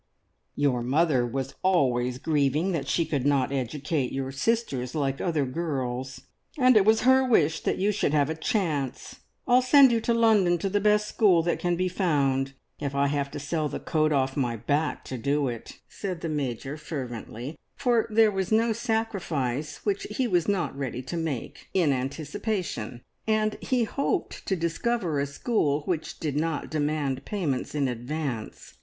"Your 0.55 0.81
mother 0.81 1.27
was 1.27 1.53
always 1.61 2.17
grieving 2.17 2.71
that 2.71 2.87
she 2.87 3.05
could 3.05 3.23
not 3.23 3.51
educate 3.51 4.11
your 4.11 4.31
sisters 4.31 4.95
like 4.95 5.21
other 5.21 5.45
girls, 5.45 6.21
and 6.57 6.75
it 6.75 6.85
was 6.85 7.01
her 7.01 7.23
wish 7.23 7.59
that 7.59 7.77
you 7.77 7.91
should 7.91 8.11
have 8.11 8.27
a 8.27 8.33
chance. 8.33 9.17
I'll 9.47 9.61
send 9.61 9.91
you 9.91 10.01
to 10.01 10.11
London 10.15 10.57
to 10.57 10.69
the 10.69 10.79
best 10.79 11.07
school 11.07 11.43
that 11.43 11.59
can 11.59 11.75
be 11.75 11.87
found, 11.87 12.53
if 12.79 12.95
I 12.95 13.05
have 13.09 13.29
to 13.29 13.39
sell 13.39 13.69
the 13.69 13.79
coat 13.79 14.11
off 14.11 14.35
my 14.35 14.55
back 14.55 15.05
to 15.05 15.19
do 15.19 15.47
it," 15.47 15.77
said 15.87 16.21
the 16.21 16.29
Major 16.29 16.77
fervently; 16.77 17.55
for 17.75 18.07
there 18.09 18.31
was 18.31 18.51
no 18.51 18.73
sacrifice 18.73 19.85
which 19.85 20.07
he 20.09 20.27
was 20.27 20.47
not 20.47 20.75
ready 20.75 21.03
to 21.03 21.15
make 21.15 21.69
in 21.75 21.93
anticipation, 21.93 23.03
and 23.27 23.55
he 23.61 23.83
hoped 23.83 24.47
to 24.47 24.55
discover 24.55 25.19
a 25.19 25.27
school 25.27 25.81
which 25.81 26.19
did 26.19 26.35
not 26.35 26.71
demand 26.71 27.23
payments 27.23 27.75
in 27.75 27.87
advance. 27.87 28.73